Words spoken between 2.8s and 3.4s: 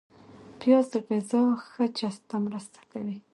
کوي